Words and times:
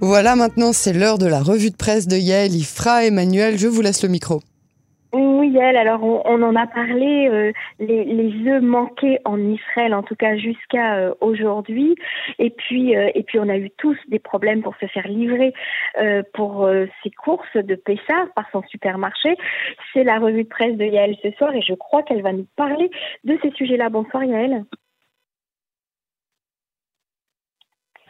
Voilà, 0.00 0.36
maintenant 0.36 0.72
c'est 0.72 0.92
l'heure 0.92 1.18
de 1.18 1.26
la 1.26 1.40
revue 1.40 1.70
de 1.70 1.76
presse 1.76 2.06
de 2.06 2.16
Yael 2.16 2.54
Ifra. 2.54 3.04
Emmanuel, 3.04 3.58
je 3.58 3.66
vous 3.66 3.82
laisse 3.82 4.04
le 4.04 4.08
micro. 4.08 4.40
Oui, 5.12 5.48
Yael, 5.50 5.76
alors 5.76 6.04
on, 6.04 6.42
en 6.42 6.54
a 6.54 6.66
parlé, 6.68 7.28
euh, 7.28 7.50
les, 7.80 8.04
les, 8.04 8.48
œufs 8.48 8.62
manqués 8.62 9.18
en 9.24 9.40
Israël, 9.40 9.94
en 9.94 10.04
tout 10.04 10.14
cas 10.14 10.36
jusqu'à 10.36 10.96
euh, 10.98 11.14
aujourd'hui. 11.20 11.96
Et 12.38 12.50
puis, 12.50 12.94
euh, 12.94 13.10
et 13.16 13.24
puis 13.24 13.40
on 13.40 13.48
a 13.48 13.56
eu 13.56 13.70
tous 13.78 13.96
des 14.08 14.20
problèmes 14.20 14.62
pour 14.62 14.76
se 14.76 14.86
faire 14.86 15.08
livrer 15.08 15.52
pour 16.32 16.70
ces 17.02 17.10
courses 17.10 17.56
de 17.56 17.74
Pessah 17.74 18.26
par 18.36 18.44
son 18.52 18.62
supermarché. 18.68 19.34
C'est 19.92 20.04
la 20.04 20.20
revue 20.20 20.44
de 20.44 20.48
presse 20.48 20.76
de 20.76 20.84
Yael 20.84 21.16
ce 21.22 21.32
soir 21.32 21.52
et 21.54 21.62
je 21.62 21.74
crois 21.74 22.04
qu'elle 22.04 22.22
va 22.22 22.32
nous 22.32 22.46
parler 22.54 22.88
de 23.24 23.36
ces 23.42 23.50
sujets-là. 23.50 23.88
Bonsoir 23.88 24.22
Yael. 24.22 24.64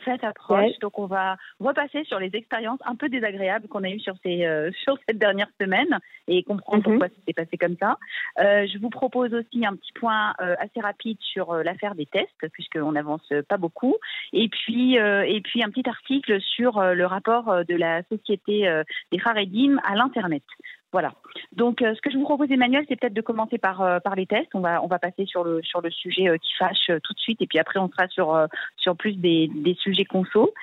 Cette 0.04 0.24
approche. 0.24 0.78
Donc, 0.80 0.98
on 0.98 1.06
va 1.06 1.36
repasser 1.60 2.04
sur 2.04 2.18
les 2.18 2.30
expériences 2.34 2.80
un 2.84 2.94
peu 2.94 3.08
désagréables 3.08 3.68
qu'on 3.68 3.84
a 3.84 3.90
eues 3.90 4.00
sur, 4.00 4.14
ces, 4.22 4.44
euh, 4.44 4.70
sur 4.82 4.96
cette 5.06 5.18
dernière 5.18 5.48
semaine 5.60 5.98
et 6.26 6.42
comprendre 6.42 6.88
mhm. 6.88 6.98
pourquoi 6.98 7.08
c'est 7.26 7.34
passé 7.34 7.56
comme 7.56 7.76
ça. 7.78 7.98
Euh, 8.40 8.66
je 8.66 8.78
vous 8.78 8.90
propose 8.90 9.32
aussi 9.34 9.64
un 9.66 9.74
petit 9.74 9.92
point 9.92 10.34
euh, 10.40 10.54
assez 10.58 10.80
rapide 10.80 11.18
sur 11.20 11.54
l'affaire 11.54 11.94
des 11.94 12.06
tests, 12.06 12.48
puisqu'on 12.52 12.92
n'avance 12.92 13.32
pas 13.48 13.56
beaucoup. 13.56 13.96
Et 14.32 14.48
puis, 14.48 14.96
et 14.96 15.40
puis, 15.42 15.62
un 15.62 15.70
petit 15.70 15.88
article 15.88 16.40
sur 16.40 16.80
le 16.80 17.06
rapport 17.06 17.64
de 17.64 17.74
la 17.74 18.02
société 18.04 18.82
des 19.12 19.18
Faredim 19.18 19.78
à 19.84 19.94
l'Internet. 19.94 20.42
Voilà. 20.90 21.12
Donc, 21.52 21.82
euh, 21.82 21.94
ce 21.94 22.00
que 22.00 22.10
je 22.10 22.16
vous 22.16 22.24
propose, 22.24 22.50
Emmanuel, 22.50 22.84
c'est 22.88 22.96
peut-être 22.98 23.12
de 23.12 23.20
commencer 23.20 23.58
par, 23.58 23.82
euh, 23.82 24.00
par 24.00 24.14
les 24.14 24.26
tests. 24.26 24.54
On 24.54 24.60
va, 24.60 24.82
on 24.82 24.86
va 24.86 24.98
passer 24.98 25.26
sur 25.26 25.44
le, 25.44 25.62
sur 25.62 25.82
le 25.82 25.90
sujet 25.90 26.28
euh, 26.28 26.38
qui 26.38 26.54
fâche 26.58 26.90
tout 27.02 27.12
de 27.12 27.18
suite, 27.18 27.42
et 27.42 27.46
puis 27.46 27.58
après, 27.58 27.78
on 27.78 27.88
sera 27.88 28.08
sur, 28.08 28.46
sur 28.76 28.96
plus 28.96 29.14
des, 29.16 29.50
des 29.54 29.74
sujets 29.74 30.06
conso. 30.06 30.54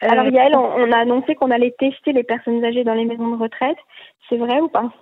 Alors, 0.00 0.26
Yael, 0.26 0.54
on, 0.54 0.60
on 0.60 0.92
a 0.92 0.98
annoncé 0.98 1.34
qu'on 1.34 1.50
allait 1.50 1.74
tester 1.78 2.12
les 2.12 2.24
personnes 2.24 2.64
âgées 2.64 2.84
dans 2.84 2.94
les 2.94 3.06
maisons 3.06 3.34
de 3.34 3.42
retraite. 3.42 3.78
C'est 4.28 4.36
vrai 4.36 4.60
ou 4.60 4.68
pas? 4.68 4.92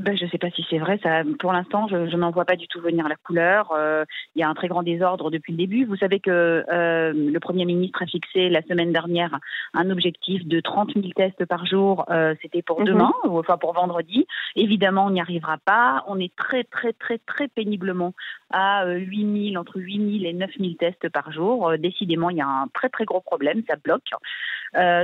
Ben, 0.00 0.16
je 0.16 0.24
ne 0.24 0.30
sais 0.30 0.38
pas 0.38 0.50
si 0.50 0.64
c'est 0.70 0.78
vrai. 0.78 0.98
Ça, 1.02 1.22
pour 1.38 1.52
l'instant, 1.52 1.88
je, 1.88 2.08
je 2.08 2.16
n'en 2.16 2.30
vois 2.30 2.44
pas 2.44 2.56
du 2.56 2.68
tout 2.68 2.80
venir 2.80 3.08
la 3.08 3.16
couleur. 3.16 3.72
Euh, 3.72 4.04
il 4.34 4.40
y 4.40 4.42
a 4.42 4.48
un 4.48 4.54
très 4.54 4.68
grand 4.68 4.82
désordre 4.82 5.30
depuis 5.30 5.52
le 5.52 5.58
début. 5.58 5.84
Vous 5.84 5.96
savez 5.96 6.20
que 6.20 6.64
euh, 6.70 7.12
le 7.12 7.40
Premier 7.40 7.64
ministre 7.64 8.02
a 8.02 8.06
fixé 8.06 8.48
la 8.48 8.62
semaine 8.62 8.92
dernière 8.92 9.38
un 9.74 9.90
objectif 9.90 10.46
de 10.46 10.60
30 10.60 10.94
000 10.94 11.08
tests 11.16 11.44
par 11.46 11.66
jour. 11.66 12.04
Euh, 12.10 12.34
C'était 12.42 12.62
pour 12.62 12.80
mhm. 12.80 12.86
demain, 12.86 13.12
ou 13.24 13.38
enfin 13.38 13.56
pour 13.58 13.72
vendredi. 13.72 14.26
Évidemment, 14.56 15.06
on 15.06 15.10
n'y 15.10 15.20
arrivera 15.20 15.58
pas. 15.58 16.04
On 16.06 16.18
est 16.18 16.34
très, 16.36 16.64
très, 16.64 16.92
très, 16.92 17.18
très 17.18 17.48
péniblement 17.48 18.14
à 18.50 18.86
8 18.86 19.50
000, 19.52 19.60
entre 19.60 19.78
8 19.78 20.20
000 20.20 20.30
et 20.30 20.32
9 20.32 20.50
000 20.58 20.72
tests 20.78 21.08
par 21.10 21.32
jour. 21.32 21.72
décidément, 21.78 22.30
il 22.30 22.38
y 22.38 22.40
a 22.40 22.46
un 22.46 22.68
très, 22.72 22.88
très 22.88 23.04
gros 23.04 23.20
problème. 23.20 23.62
Ça 23.68 23.76
bloque. 23.76 24.08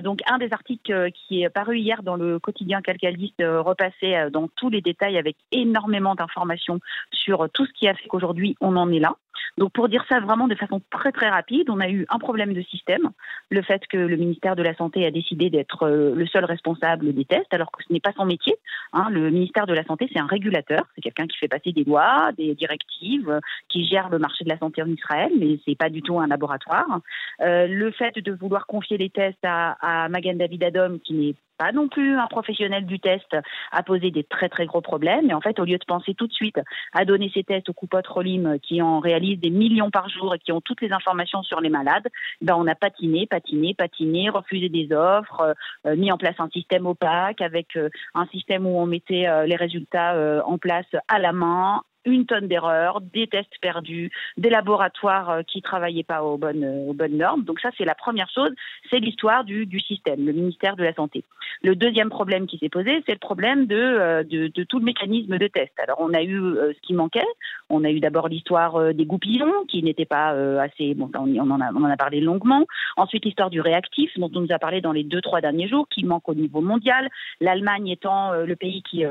donc, 0.02 0.20
un 0.26 0.38
des 0.38 0.52
articles 0.52 1.10
qui 1.12 1.42
est 1.42 1.50
paru 1.50 1.78
hier 1.78 2.02
dans 2.02 2.16
le 2.16 2.38
quotidien 2.38 2.80
calcaliste 2.80 3.42
repassait 3.42 4.30
dans 4.30 4.48
tous 4.48 4.70
les 4.70 4.80
détails 4.84 5.18
avec 5.18 5.36
énormément 5.50 6.14
d'informations 6.14 6.78
sur 7.12 7.48
tout 7.52 7.66
ce 7.66 7.72
qui 7.72 7.88
a 7.88 7.94
fait 7.94 8.06
qu'aujourd'hui 8.06 8.56
on 8.60 8.76
en 8.76 8.92
est 8.92 9.00
là. 9.00 9.16
Donc 9.58 9.72
pour 9.72 9.88
dire 9.88 10.04
ça 10.08 10.20
vraiment 10.20 10.48
de 10.48 10.54
façon 10.54 10.80
très 10.90 11.12
très 11.12 11.28
rapide, 11.28 11.70
on 11.70 11.80
a 11.80 11.88
eu 11.88 12.06
un 12.08 12.18
problème 12.18 12.52
de 12.52 12.62
système, 12.62 13.10
le 13.50 13.62
fait 13.62 13.82
que 13.88 13.96
le 13.96 14.16
ministère 14.16 14.56
de 14.56 14.62
la 14.62 14.74
Santé 14.74 15.06
a 15.06 15.10
décidé 15.10 15.50
d'être 15.50 15.84
euh, 15.84 16.14
le 16.14 16.26
seul 16.26 16.44
responsable 16.44 17.12
des 17.12 17.24
tests, 17.24 17.52
alors 17.52 17.70
que 17.70 17.82
ce 17.86 17.92
n'est 17.92 18.00
pas 18.00 18.12
son 18.16 18.24
métier. 18.24 18.56
Hein. 18.92 19.08
Le 19.10 19.30
ministère 19.30 19.66
de 19.66 19.74
la 19.74 19.84
Santé, 19.84 20.08
c'est 20.12 20.18
un 20.18 20.26
régulateur, 20.26 20.84
c'est 20.94 21.00
quelqu'un 21.00 21.26
qui 21.26 21.38
fait 21.38 21.48
passer 21.48 21.72
des 21.72 21.84
lois, 21.84 22.30
des 22.36 22.54
directives, 22.54 23.40
qui 23.68 23.84
gère 23.86 24.08
le 24.08 24.18
marché 24.18 24.44
de 24.44 24.50
la 24.50 24.58
santé 24.58 24.82
en 24.82 24.88
Israël, 24.88 25.30
mais 25.38 25.58
c'est 25.64 25.76
pas 25.76 25.90
du 25.90 26.02
tout 26.02 26.18
un 26.18 26.26
laboratoire. 26.26 27.00
Euh, 27.40 27.66
le 27.66 27.90
fait 27.90 28.18
de 28.18 28.32
vouloir 28.32 28.66
confier 28.66 28.98
les 28.98 29.10
tests 29.10 29.44
à, 29.44 29.76
à 29.80 30.08
Magan 30.08 30.34
David 30.34 30.64
Adom, 30.64 30.98
qui 31.00 31.14
n'est 31.14 31.34
pas 31.58 31.72
non 31.72 31.88
plus 31.88 32.16
un 32.16 32.26
professionnel 32.26 32.86
du 32.86 32.98
test, 32.98 33.36
a 33.70 33.82
posé 33.82 34.10
des 34.10 34.24
très 34.24 34.48
très 34.48 34.66
gros 34.66 34.80
problèmes. 34.80 35.30
Et 35.30 35.34
en 35.34 35.40
fait, 35.40 35.58
au 35.60 35.64
lieu 35.64 35.78
de 35.78 35.84
penser 35.86 36.14
tout 36.14 36.26
de 36.26 36.32
suite 36.32 36.60
à 36.92 37.04
donner 37.04 37.30
ces 37.32 37.44
tests 37.44 37.68
aux 37.68 37.74
coupotes 37.74 38.06
Rolim 38.06 38.58
qui 38.60 38.82
en 38.82 39.00
des 39.36 39.50
millions 39.50 39.90
par 39.90 40.08
jour 40.08 40.34
et 40.34 40.38
qui 40.38 40.52
ont 40.52 40.60
toutes 40.60 40.80
les 40.80 40.92
informations 40.92 41.42
sur 41.42 41.60
les 41.60 41.70
malades, 41.70 42.08
ben 42.40 42.54
on 42.56 42.66
a 42.66 42.74
patiné, 42.74 43.26
patiné, 43.26 43.74
patiné, 43.74 44.30
refusé 44.30 44.68
des 44.68 44.92
offres, 44.92 45.54
euh, 45.86 45.96
mis 45.96 46.12
en 46.12 46.18
place 46.18 46.36
un 46.38 46.48
système 46.50 46.86
opaque 46.86 47.40
avec 47.40 47.76
euh, 47.76 47.88
un 48.14 48.26
système 48.26 48.66
où 48.66 48.78
on 48.78 48.86
mettait 48.86 49.26
euh, 49.26 49.46
les 49.46 49.56
résultats 49.56 50.14
en 50.46 50.58
place 50.58 50.86
à 51.08 51.18
la 51.18 51.32
main, 51.32 51.82
une 52.04 52.26
tonne 52.26 52.48
d'erreurs, 52.48 53.00
des 53.00 53.26
tests 53.26 53.58
perdus, 53.60 54.10
des 54.36 54.50
laboratoires 54.50 55.30
euh, 55.30 55.42
qui 55.42 55.62
travaillaient 55.62 56.02
pas 56.02 56.22
aux 56.22 56.38
bonnes, 56.38 56.64
euh, 56.64 56.90
aux 56.90 56.94
bonnes 56.94 57.16
normes. 57.16 57.44
Donc 57.44 57.60
ça, 57.60 57.70
c'est 57.76 57.84
la 57.84 57.94
première 57.94 58.28
chose, 58.30 58.50
c'est 58.90 58.98
l'histoire 58.98 59.44
du, 59.44 59.66
du, 59.66 59.80
système, 59.80 60.24
le 60.24 60.32
ministère 60.32 60.76
de 60.76 60.84
la 60.84 60.94
Santé. 60.94 61.24
Le 61.62 61.74
deuxième 61.74 62.10
problème 62.10 62.46
qui 62.46 62.58
s'est 62.58 62.68
posé, 62.68 63.02
c'est 63.06 63.12
le 63.12 63.18
problème 63.18 63.66
de, 63.66 63.76
euh, 63.76 64.22
de, 64.22 64.48
de, 64.48 64.64
tout 64.64 64.78
le 64.78 64.84
mécanisme 64.84 65.38
de 65.38 65.46
test. 65.46 65.72
Alors 65.78 65.98
on 66.00 66.12
a 66.12 66.22
eu 66.22 66.38
ce 66.38 66.80
qui 66.82 66.94
manquait, 66.94 67.26
on 67.70 67.84
a 67.84 67.90
eu 67.90 68.00
d'abord 68.00 68.28
l'histoire 68.28 68.94
des 68.94 69.06
goupillons 69.06 69.64
qui 69.68 69.82
n'était 69.82 70.04
pas 70.04 70.30
assez, 70.60 70.94
bon, 70.94 71.10
on, 71.14 71.50
en 71.50 71.60
a, 71.60 71.72
on 71.72 71.84
en 71.84 71.90
a 71.90 71.96
parlé 71.96 72.20
longuement. 72.20 72.64
Ensuite 72.96 73.24
l'histoire 73.24 73.50
du 73.50 73.60
réactif 73.60 74.10
dont 74.18 74.30
on 74.34 74.40
nous 74.40 74.52
a 74.52 74.58
parlé 74.58 74.80
dans 74.80 74.92
les 74.92 75.04
deux, 75.04 75.20
trois 75.20 75.40
derniers 75.40 75.68
jours, 75.68 75.88
qui 75.88 76.04
manque 76.04 76.28
au 76.28 76.34
niveau 76.34 76.60
mondial. 76.60 77.08
L'Allemagne 77.40 77.88
étant 77.88 78.32
le 78.32 78.56
pays 78.56 78.82
qui 78.82 79.04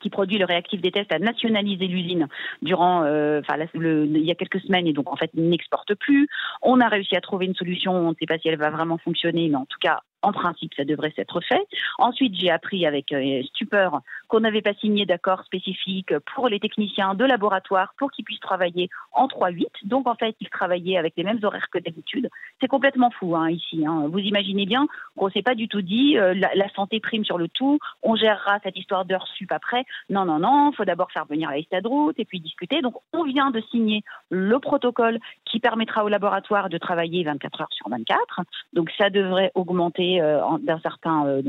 qui 0.00 0.10
produit 0.10 0.38
le 0.38 0.44
réactif 0.44 0.80
des 0.80 0.92
tests 0.92 1.12
a 1.12 1.18
nationalisé 1.18 1.86
l'usine 1.86 2.28
durant, 2.62 3.04
euh, 3.04 3.40
enfin, 3.40 3.58
il 3.74 4.24
y 4.24 4.30
a 4.30 4.34
quelques 4.34 4.60
semaines 4.60 4.86
et 4.86 4.92
donc 4.92 5.10
en 5.10 5.16
fait 5.16 5.30
n'exporte 5.34 5.94
plus. 5.94 6.28
On 6.62 6.80
a 6.80 6.88
réussi 6.88 7.16
à 7.16 7.20
trouver 7.20 7.46
une 7.46 7.54
solution. 7.54 7.92
On 7.92 8.10
ne 8.10 8.14
sait 8.18 8.26
pas 8.26 8.38
si 8.38 8.48
elle 8.48 8.58
va 8.58 8.70
vraiment 8.70 8.98
fonctionner, 8.98 9.48
mais 9.48 9.56
en 9.56 9.66
tout 9.66 9.78
cas, 9.80 10.00
en 10.22 10.32
principe, 10.32 10.74
ça 10.74 10.84
devrait 10.84 11.12
s'être 11.16 11.40
fait. 11.40 11.66
Ensuite, 11.98 12.34
j'ai 12.34 12.50
appris 12.50 12.86
avec 12.86 13.12
euh, 13.12 13.42
stupeur 13.44 14.00
qu'on 14.28 14.40
n'avait 14.40 14.62
pas 14.62 14.74
signé 14.74 15.06
d'accord 15.06 15.44
spécifique 15.44 16.16
pour 16.34 16.48
les 16.48 16.60
techniciens 16.60 17.14
de 17.14 17.24
laboratoire 17.24 17.94
pour 17.98 18.10
qu'ils 18.10 18.24
puissent 18.24 18.40
travailler 18.40 18.88
en 19.12 19.26
3-8. 19.26 19.66
Donc, 19.84 20.06
en 20.06 20.14
fait, 20.14 20.36
ils 20.40 20.48
travaillaient 20.48 20.98
avec 20.98 21.14
les 21.16 21.24
mêmes 21.24 21.40
horaires 21.42 21.68
que 21.70 21.78
d'habitude. 21.78 22.28
C'est 22.60 22.68
complètement 22.68 23.10
fou 23.10 23.34
hein, 23.34 23.50
ici. 23.50 23.84
Hein. 23.86 24.08
Vous 24.08 24.18
imaginez 24.18 24.66
bien 24.66 24.86
qu'on 25.16 25.26
ne 25.26 25.30
s'est 25.30 25.42
pas 25.42 25.54
du 25.54 25.68
tout 25.68 25.82
dit 25.82 26.18
euh, 26.18 26.34
la, 26.34 26.68
santé 26.74 27.00
prime 27.00 27.24
sur 27.24 27.38
le 27.38 27.48
tout, 27.48 27.78
on 28.02 28.14
gérera 28.14 28.58
cette 28.62 28.76
histoire 28.76 29.04
d'heures 29.04 29.26
sup 29.36 29.50
après. 29.52 29.84
Non, 30.08 30.24
non, 30.24 30.38
non, 30.38 30.70
il 30.70 30.76
faut 30.76 30.84
d'abord 30.84 31.10
faire 31.12 31.24
venir 31.24 31.50
la 31.50 31.56
liste 31.56 31.72
de 31.72 31.88
route 31.88 32.18
et 32.18 32.24
puis 32.24 32.40
discuter. 32.40 32.82
Donc, 32.82 32.94
on 33.12 33.24
vient 33.24 33.50
de 33.50 33.60
signer 33.70 34.04
le 34.28 34.58
protocole 34.58 35.18
qui 35.44 35.60
permettra 35.60 36.04
au 36.04 36.08
laboratoire 36.08 36.68
de 36.68 36.78
travailler 36.78 37.24
24 37.24 37.62
heures 37.62 37.72
sur 37.72 37.88
24. 37.88 38.40
Donc, 38.72 38.90
ça 38.98 39.10
devrait 39.10 39.50
augmenter 39.54 40.09
euh, 40.18 40.40
d'un 40.62 40.80
certain, 40.80 41.26
euh, 41.26 41.42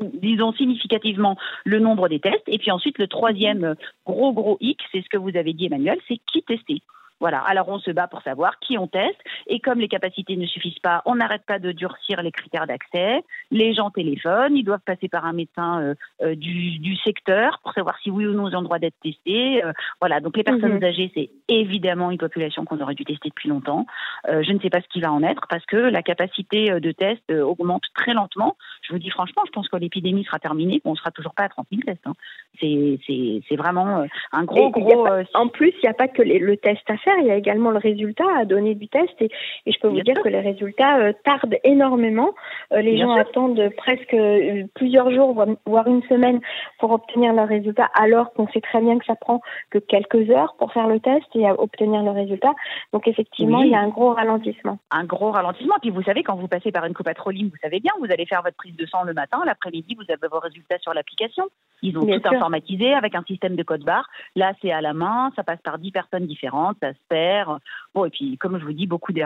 disons 0.00 0.52
significativement 0.52 1.36
le 1.64 1.78
nombre 1.78 2.08
des 2.08 2.20
tests. 2.20 2.48
Et 2.48 2.58
puis 2.58 2.70
ensuite, 2.70 2.98
le 2.98 3.06
troisième 3.06 3.64
euh, 3.64 3.74
gros 4.04 4.32
gros 4.32 4.58
hic, 4.60 4.80
c'est 4.92 5.02
ce 5.02 5.08
que 5.08 5.16
vous 5.16 5.36
avez 5.36 5.52
dit, 5.52 5.66
Emmanuel, 5.66 5.98
c'est 6.08 6.18
qui 6.30 6.42
tester. 6.42 6.82
Voilà. 7.20 7.40
Alors 7.40 7.68
on 7.68 7.78
se 7.78 7.90
bat 7.90 8.08
pour 8.08 8.22
savoir 8.22 8.58
qui 8.58 8.76
on 8.76 8.88
teste. 8.88 9.18
Et 9.46 9.60
comme 9.60 9.78
les 9.78 9.88
capacités 9.88 10.36
ne 10.36 10.46
suffisent 10.46 10.78
pas, 10.80 11.02
on 11.06 11.16
n'arrête 11.16 11.44
pas 11.46 11.58
de 11.58 11.72
durcir 11.72 12.22
les 12.22 12.32
critères 12.32 12.66
d'accès. 12.66 13.22
Les 13.50 13.74
gens 13.74 13.90
téléphonent, 13.90 14.56
ils 14.56 14.64
doivent 14.64 14.80
passer 14.84 15.08
par 15.08 15.24
un 15.24 15.32
médecin 15.32 15.80
euh, 15.80 15.94
euh, 16.22 16.34
du, 16.34 16.78
du, 16.78 16.96
secteur 16.96 17.60
pour 17.62 17.72
savoir 17.72 17.96
si 18.02 18.10
oui 18.10 18.26
ou 18.26 18.32
non 18.32 18.48
ils 18.48 18.56
ont 18.56 18.60
le 18.60 18.64
droit 18.64 18.78
d'être 18.78 18.98
testés. 19.02 19.64
Euh, 19.64 19.72
voilà. 20.00 20.20
Donc 20.20 20.36
les 20.36 20.42
personnes 20.42 20.76
mhm. 20.76 20.84
âgées, 20.84 21.10
c'est 21.14 21.30
évidemment 21.48 22.10
une 22.10 22.18
population 22.18 22.64
qu'on 22.64 22.80
aurait 22.80 22.94
dû 22.94 23.04
tester 23.04 23.28
depuis 23.28 23.48
longtemps. 23.48 23.86
je 24.26 24.52
ne 24.52 24.58
sais 24.60 24.70
pas 24.70 24.80
ce 24.80 24.88
qui 24.88 25.00
va 25.00 25.12
en 25.12 25.22
être 25.22 25.46
parce 25.48 25.64
que 25.66 25.76
la 25.76 26.02
capacité 26.02 26.80
de 26.80 26.92
test 26.92 27.30
augmente 27.30 27.84
très 27.94 28.14
lentement. 28.14 28.56
Je 28.82 28.92
vous 28.92 28.98
dis 28.98 29.10
franchement, 29.10 29.42
je 29.46 29.52
pense 29.52 29.68
que 29.68 29.76
l'épidémie 29.76 30.24
sera 30.24 30.38
terminée, 30.38 30.80
qu'on 30.80 30.94
sera 30.94 31.10
toujours 31.10 31.34
pas 31.34 31.44
à 31.44 31.48
30 31.48 31.66
000 31.70 31.82
tests. 31.82 32.06
Hein. 32.06 32.14
C'est 32.60 33.56
vraiment 33.56 34.04
un 34.32 34.44
gros, 34.44 34.70
gros. 34.70 35.06
en 35.34 35.48
plus, 35.48 35.72
il 35.76 35.80
n'y 35.82 35.88
a 35.88 35.94
pas 35.94 36.08
que 36.08 36.22
le 36.22 36.56
test 36.56 36.88
à 36.88 36.96
faire 36.96 37.14
il 37.20 37.26
y 37.26 37.30
a 37.30 37.36
également 37.36 37.70
le 37.70 37.78
résultat 37.78 38.24
à 38.38 38.44
donner 38.44 38.74
du 38.74 38.88
test 38.88 39.14
et, 39.20 39.30
je 39.66 39.78
peux 39.80 39.88
vous 39.88 40.00
dire 40.00 40.14
que 40.22 40.28
les 40.28 40.40
résultats 40.40 40.98
euh, 40.98 41.12
tardent 41.24 41.56
énormément. 41.64 42.30
Euh, 42.72 42.80
les 42.80 42.98
gens 42.98 43.12
attendent 43.12 43.70
presque 43.76 44.14
euh, 44.14 44.64
plusieurs 44.74 45.10
jours, 45.10 45.34
voire 45.66 45.86
une 45.86 46.02
semaine 46.04 46.40
pour 46.78 46.92
obtenir 46.92 47.32
le 47.32 47.42
résultat, 47.42 47.88
alors 47.94 48.32
qu'on 48.32 48.48
sait 48.48 48.60
très 48.60 48.80
bien 48.80 48.98
que 48.98 49.04
ça 49.04 49.14
prend 49.14 49.40
que 49.70 49.78
quelques 49.78 50.30
heures 50.30 50.54
pour 50.58 50.72
faire 50.72 50.88
le 50.88 51.00
test 51.00 51.26
et 51.34 51.48
obtenir 51.50 52.02
le 52.02 52.10
résultat. 52.10 52.54
Donc 52.92 53.08
effectivement, 53.08 53.62
il 53.62 53.70
y 53.70 53.74
a 53.74 53.80
un 53.80 53.88
gros 53.88 54.12
ralentissement. 54.12 54.78
Un 54.90 55.04
gros 55.04 55.30
ralentissement. 55.30 55.76
Puis 55.80 55.90
vous 55.90 56.02
savez, 56.02 56.22
quand 56.22 56.36
vous 56.36 56.48
passez 56.48 56.72
par 56.72 56.84
une 56.84 56.94
copatroline, 56.94 57.48
vous 57.48 57.60
savez 57.62 57.80
bien, 57.80 57.92
vous 58.00 58.10
allez 58.10 58.26
faire 58.26 58.42
votre 58.42 58.56
prise 58.56 58.76
de 58.76 58.86
sang 58.86 59.04
le 59.04 59.14
matin, 59.14 59.42
l'après-midi, 59.44 59.96
vous 59.96 60.12
avez 60.12 60.28
vos 60.30 60.40
résultats 60.40 60.78
sur 60.78 60.94
l'application. 60.94 61.44
Ils 61.82 61.96
ont 61.98 62.06
tout 62.06 62.28
informatisé 62.34 62.94
avec 62.94 63.14
un 63.14 63.22
système 63.24 63.56
de 63.56 63.62
code 63.62 63.84
barre. 63.84 64.08
Là, 64.34 64.52
c'est 64.62 64.72
à 64.72 64.80
la 64.80 64.94
main, 64.94 65.30
ça 65.36 65.44
passe 65.44 65.60
par 65.62 65.78
dix 65.78 65.92
personnes 65.92 66.26
différentes, 66.26 66.76
ça 66.80 66.92
se 66.92 66.98
perd. 67.08 67.58
Bon, 67.94 68.04
et 68.04 68.10
puis, 68.10 68.38
comme 68.38 68.58
je 68.58 68.64
vous 68.64 68.72
dis, 68.72 68.86
beaucoup 68.86 69.12
d'erreurs. 69.12 69.25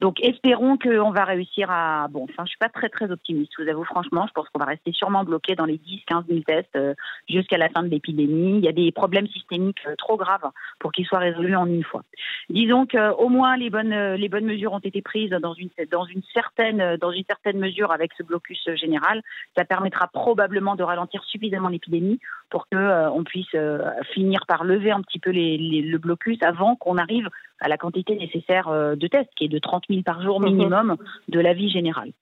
Donc, 0.00 0.22
espérons 0.22 0.76
qu'on 0.78 1.10
va 1.10 1.24
réussir 1.24 1.70
à. 1.70 2.08
Bon, 2.08 2.24
enfin, 2.24 2.44
je 2.44 2.50
suis 2.50 2.58
pas 2.58 2.68
très, 2.68 2.88
très 2.88 3.10
optimiste, 3.10 3.52
je 3.56 3.62
vous 3.62 3.68
avoue, 3.68 3.84
franchement. 3.84 4.26
Je 4.26 4.32
pense 4.32 4.48
qu'on 4.48 4.58
va 4.58 4.66
rester 4.66 4.92
sûrement 4.92 5.24
bloqué 5.24 5.54
dans 5.54 5.64
les 5.64 5.78
10, 5.78 6.02
15 6.06 6.24
000 6.28 6.40
tests 6.46 6.76
euh, 6.76 6.94
jusqu'à 7.28 7.58
la 7.58 7.68
fin 7.68 7.82
de 7.82 7.88
l'épidémie. 7.88 8.58
Il 8.58 8.64
y 8.64 8.68
a 8.68 8.72
des 8.72 8.92
problèmes 8.92 9.28
systémiques 9.28 9.84
euh, 9.86 9.94
trop 9.96 10.16
graves 10.16 10.50
pour 10.78 10.92
qu'ils 10.92 11.06
soient 11.06 11.18
résolus 11.18 11.56
en 11.56 11.66
une 11.66 11.84
fois. 11.84 12.02
Disons 12.50 12.86
qu'au 12.86 13.28
moins, 13.28 13.56
les 13.56 13.70
bonnes, 13.70 14.14
les 14.14 14.28
bonnes 14.28 14.46
mesures 14.46 14.72
ont 14.72 14.78
été 14.78 15.02
prises 15.02 15.30
dans 15.30 15.54
une, 15.54 15.70
dans 15.90 16.04
une, 16.04 16.22
certaine, 16.32 16.96
dans 16.96 17.10
une 17.10 17.24
certaine 17.24 17.58
mesure 17.58 17.92
avec 17.92 18.12
ce 18.16 18.22
blocus 18.22 18.68
général. 18.74 19.22
Ça 19.56 19.64
permettra 19.64 20.08
probablement 20.08 20.76
de 20.76 20.82
ralentir 20.82 21.22
suffisamment 21.24 21.68
l'épidémie 21.68 22.18
pour 22.50 22.68
que 22.68 22.76
euh, 22.76 23.10
on 23.10 23.24
puisse 23.24 23.54
euh, 23.54 23.90
finir 24.12 24.46
par 24.46 24.64
lever 24.64 24.90
un 24.90 25.00
petit 25.02 25.18
peu 25.18 25.30
les, 25.30 25.58
le 25.58 25.98
blocus 25.98 26.38
avant 26.42 26.76
qu'on 26.76 26.96
arrive 26.96 27.28
à 27.60 27.68
la 27.68 27.76
quantité 27.76 28.16
nécessaire 28.16 28.68
euh, 28.68 28.94
de 28.94 29.06
tests, 29.06 29.30
qui 29.36 29.44
est 29.44 29.48
de 29.48 29.58
30 29.58 29.84
000 29.88 30.02
par 30.02 30.22
jour 30.22 30.40
mhm. 30.40 30.46
minimum 30.46 30.96
de 31.28 31.40
la 31.40 31.54
vie 31.54 31.70
générale. 31.70 32.12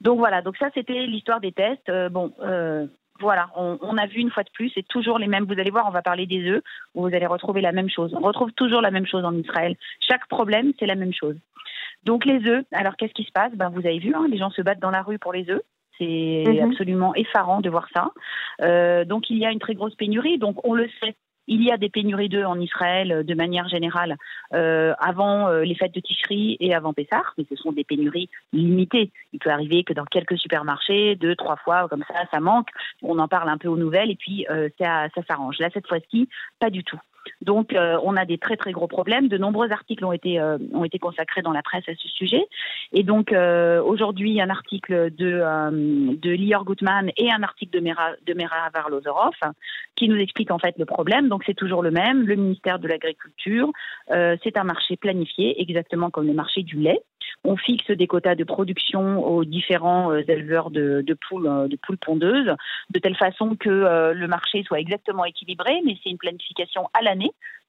Donc 0.00 0.18
voilà, 0.18 0.42
donc 0.42 0.56
ça 0.56 0.68
c'était 0.74 1.06
l'histoire 1.06 1.40
des 1.40 1.52
tests. 1.52 1.90
bon, 2.10 2.32
voilà, 3.18 3.48
on, 3.56 3.78
on, 3.80 3.96
a 3.96 4.06
vu 4.06 4.20
une 4.20 4.30
fois 4.30 4.42
de 4.42 4.50
plus, 4.50 4.70
c'est 4.74 4.86
toujours 4.86 5.18
les 5.18 5.26
mêmes. 5.26 5.44
Vous 5.44 5.58
allez 5.58 5.70
voir, 5.70 5.86
on 5.88 5.90
va 5.90 6.02
parler 6.02 6.26
des 6.26 6.50
œufs, 6.50 6.62
où 6.94 7.08
vous 7.08 7.14
allez 7.14 7.26
retrouver 7.26 7.62
la 7.62 7.72
même 7.72 7.88
chose. 7.88 8.14
On 8.14 8.20
retrouve 8.20 8.52
toujours 8.52 8.82
la 8.82 8.90
même 8.90 9.06
chose 9.06 9.24
en 9.24 9.34
Israël. 9.34 9.74
Chaque 10.00 10.28
problème, 10.28 10.72
c'est 10.78 10.84
la 10.84 10.96
même 10.96 11.14
chose. 11.14 11.36
Donc 12.04 12.26
les 12.26 12.46
œufs, 12.46 12.64
alors 12.72 12.96
qu'est-ce 12.96 13.14
qui 13.14 13.24
se 13.24 13.32
passe? 13.32 13.52
Ben, 13.54 13.70
Vous 13.70 13.80
avez 13.80 13.98
vu, 13.98 14.14
hein, 14.14 14.26
les 14.30 14.36
gens 14.36 14.50
se 14.50 14.60
battent 14.60 14.80
dans 14.80 14.90
la 14.90 15.02
rue 15.02 15.18
pour 15.18 15.32
les 15.32 15.48
œufs. 15.50 15.62
C'est 15.98 16.44
mhm. 16.46 16.70
absolument 16.70 17.14
effarant 17.14 17.60
de 17.60 17.70
voir 17.70 17.88
ça. 17.94 18.12
Euh, 18.62 19.04
donc 19.04 19.30
il 19.30 19.38
y 19.38 19.46
a 19.46 19.50
une 19.50 19.58
très 19.58 19.74
grosse 19.74 19.94
pénurie. 19.94 20.38
Donc 20.38 20.64
on 20.64 20.74
le 20.74 20.88
sait. 21.00 21.14
Il 21.48 21.62
y 21.62 21.70
a 21.70 21.76
des 21.76 21.88
pénuries 21.88 22.28
d'œufs 22.28 22.46
en 22.46 22.58
Israël 22.60 23.12
euh, 23.12 23.22
de 23.22 23.34
manière 23.34 23.68
générale 23.68 24.16
euh, 24.54 24.94
avant 24.98 25.48
les 25.48 25.74
fêtes 25.74 25.94
de 25.94 26.00
Tishri 26.00 26.56
et 26.60 26.74
avant 26.74 26.92
Pessah, 26.92 27.22
mais 27.38 27.44
ce 27.48 27.56
sont 27.56 27.72
des 27.72 27.84
pénuries 27.84 28.28
limitées. 28.52 29.10
Il 29.32 29.38
peut 29.38 29.50
arriver 29.50 29.84
que 29.84 29.92
dans 29.92 30.04
quelques 30.04 30.38
supermarchés, 30.38 31.16
deux, 31.16 31.34
trois 31.36 31.56
fois 31.56 31.88
comme 31.88 32.04
ça, 32.08 32.24
ça 32.30 32.40
manque. 32.40 32.68
On 33.02 33.18
en 33.18 33.28
parle 33.28 33.48
un 33.48 33.58
peu 33.58 33.68
aux 33.68 33.76
nouvelles 33.76 34.10
et 34.10 34.16
puis 34.16 34.46
ça, 34.78 35.08
ça 35.14 35.22
s'arrange. 35.28 35.58
Là, 35.58 35.68
cette 35.72 35.86
fois-ci, 35.86 36.28
pas 36.58 36.70
du 36.70 36.84
tout. 36.84 37.00
Donc, 37.42 37.74
euh, 37.74 37.98
on 38.02 38.16
a 38.16 38.24
des 38.24 38.38
très 38.38 38.56
très 38.56 38.72
gros 38.72 38.86
problèmes. 38.86 39.28
De 39.28 39.38
nombreux 39.38 39.70
articles 39.72 40.04
ont 40.04 40.12
été 40.12 40.40
euh, 40.40 40.58
ont 40.72 40.84
été 40.84 40.98
consacrés 40.98 41.42
dans 41.42 41.52
la 41.52 41.62
presse 41.62 41.88
à 41.88 41.94
ce 41.94 42.08
sujet. 42.08 42.46
Et 42.92 43.02
donc, 43.02 43.32
euh, 43.32 43.82
aujourd'hui, 43.82 44.40
un 44.40 44.50
article 44.50 45.10
de 45.14 45.42
de 46.16 46.30
Lior 46.30 46.64
Gutmann 46.64 47.10
et 47.16 47.30
un 47.30 47.42
article 47.42 47.78
de 47.78 47.80
Mera 47.80 48.12
de 48.26 48.34
Mera 48.34 48.70
Varlozorov 48.72 49.34
qui 49.96 50.08
nous 50.08 50.16
explique 50.16 50.50
en 50.50 50.58
fait 50.58 50.74
le 50.78 50.84
problème. 50.84 51.28
C'est 51.44 51.54
toujours 51.54 51.82
le 51.82 51.90
même. 51.90 52.26
Le 52.26 52.36
ministère 52.36 52.78
de 52.78 52.88
l'Agriculture, 52.88 53.70
c'est 54.08 54.56
un 54.56 54.64
marché 54.64 54.96
planifié, 54.96 55.60
exactement 55.60 56.10
comme 56.10 56.26
le 56.26 56.34
marché 56.34 56.62
du 56.62 56.76
lait. 56.76 57.00
On 57.44 57.56
fixe 57.56 57.90
des 57.90 58.06
quotas 58.06 58.34
de 58.34 58.44
production 58.44 59.24
aux 59.24 59.44
différents 59.44 60.14
éleveurs 60.14 60.70
de, 60.70 61.04
poules 61.28 61.68
de 61.68 61.76
poules 61.76 61.98
pondeuses, 61.98 62.54
de 62.90 62.98
telle 62.98 63.16
façon 63.16 63.56
que 63.56 64.12
le 64.12 64.28
marché 64.28 64.62
soit 64.64 64.80
exactement 64.80 65.24
équilibré. 65.24 65.80
Mais 65.84 65.96
c'est 66.02 66.10
une 66.10 66.18
planification 66.18 66.88
à 66.94 67.02
la 67.02 67.16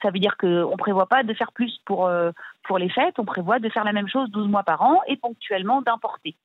ça 0.01 0.11
veut 0.11 0.19
dire 0.19 0.37
qu'on 0.37 0.71
ne 0.71 0.77
prévoit 0.77 1.07
pas 1.07 1.23
de 1.23 1.33
faire 1.33 1.51
plus 1.51 1.79
pour, 1.85 2.07
euh, 2.07 2.31
pour 2.63 2.77
les 2.77 2.89
fêtes, 2.89 3.15
on 3.17 3.25
prévoit 3.25 3.59
de 3.59 3.69
faire 3.69 3.83
la 3.83 3.93
même 3.93 4.07
chose 4.07 4.29
12 4.31 4.47
mois 4.47 4.63
par 4.63 4.81
an 4.81 5.01
et 5.07 5.17
ponctuellement 5.17 5.81
d'importer. 5.81 6.35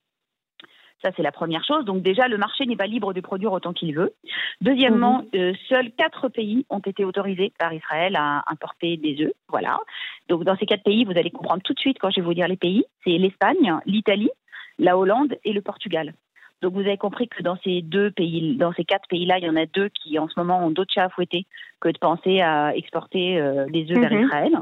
Ça, 1.02 1.10
c'est 1.16 1.22
la 1.22 1.32
première 1.32 1.64
chose. 1.64 1.84
Donc 1.84 2.02
déjà, 2.02 2.28
le 2.28 2.38
marché 2.38 2.64
n'est 2.64 2.76
pas 2.76 2.86
libre 2.86 3.12
de 3.12 3.20
produire 3.20 3.52
autant 3.52 3.72
qu'il 3.72 3.94
veut. 3.94 4.14
Deuxièmement, 4.60 5.24
mhm. 5.32 5.40
euh, 5.40 5.52
seuls 5.68 5.90
quatre 5.92 6.28
pays 6.28 6.64
ont 6.70 6.78
été 6.78 7.04
autorisés 7.04 7.52
par 7.58 7.72
Israël 7.72 8.14
à 8.16 8.44
importer 8.46 8.96
des 8.96 9.24
œufs. 9.24 9.32
Voilà. 9.48 9.80
Donc 10.28 10.44
dans 10.44 10.56
ces 10.56 10.66
quatre 10.66 10.84
pays, 10.84 11.04
vous 11.04 11.18
allez 11.18 11.30
comprendre 11.30 11.62
tout 11.62 11.74
de 11.74 11.80
suite 11.80 11.98
quand 12.00 12.10
je 12.10 12.20
vais 12.20 12.26
vous 12.26 12.34
dire 12.34 12.46
les 12.46 12.56
pays. 12.56 12.84
C'est 13.04 13.18
l'Espagne, 13.18 13.78
l'Italie, 13.84 14.30
la 14.78 14.96
Hollande 14.96 15.34
et 15.44 15.52
le 15.52 15.60
Portugal. 15.60 16.14
Donc 16.62 16.74
vous 16.74 16.80
avez 16.80 16.96
compris 16.96 17.28
que 17.28 17.42
dans 17.42 17.58
ces 17.64 17.82
deux 17.82 18.12
pays, 18.12 18.56
dans 18.56 18.72
ces 18.72 18.84
quatre 18.84 19.08
pays-là, 19.08 19.38
il 19.38 19.44
y 19.44 19.50
en 19.50 19.56
a 19.56 19.66
deux 19.66 19.88
qui 19.88 20.18
en 20.20 20.28
ce 20.28 20.38
moment 20.38 20.64
ont 20.64 20.70
d'autres 20.70 20.92
chats 20.94 21.06
à 21.06 21.08
fouetter 21.08 21.46
que 21.80 21.88
de 21.88 21.98
penser 21.98 22.40
à 22.40 22.76
exporter 22.76 23.40
euh, 23.40 23.66
des 23.66 23.90
œufs 23.90 23.98
vers 23.98 24.12
mhm. 24.12 24.26
Israël. 24.26 24.58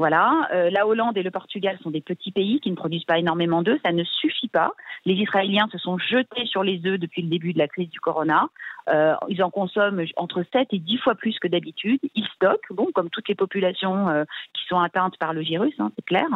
Voilà, 0.00 0.48
euh, 0.54 0.70
la 0.70 0.86
Hollande 0.86 1.18
et 1.18 1.22
le 1.22 1.30
Portugal 1.30 1.78
sont 1.82 1.90
des 1.90 2.00
petits 2.00 2.30
pays 2.32 2.58
qui 2.60 2.70
ne 2.70 2.74
produisent 2.74 3.04
pas 3.04 3.18
énormément 3.18 3.60
d'œufs, 3.60 3.78
ça 3.84 3.92
ne 3.92 4.02
suffit 4.02 4.48
pas. 4.48 4.72
Les 5.04 5.12
Israéliens 5.12 5.68
se 5.70 5.76
sont 5.76 5.98
jetés 5.98 6.46
sur 6.46 6.62
les 6.62 6.80
œufs 6.86 6.98
depuis 6.98 7.20
le 7.20 7.28
début 7.28 7.52
de 7.52 7.58
la 7.58 7.68
crise 7.68 7.90
du 7.90 8.00
corona. 8.00 8.48
Euh, 8.88 9.14
ils 9.28 9.42
en 9.42 9.50
consomment 9.50 10.02
entre 10.16 10.42
7 10.54 10.68
et 10.72 10.78
10 10.78 10.96
fois 10.96 11.16
plus 11.16 11.38
que 11.38 11.48
d'habitude. 11.48 12.00
Ils 12.14 12.24
stockent, 12.34 12.64
bon, 12.70 12.86
comme 12.94 13.10
toutes 13.10 13.28
les 13.28 13.34
populations 13.34 14.08
euh, 14.08 14.24
qui 14.54 14.64
sont 14.68 14.80
atteintes 14.80 15.18
par 15.18 15.34
le 15.34 15.42
virus, 15.42 15.74
hein, 15.78 15.92
c'est 15.94 16.04
clair. 16.06 16.28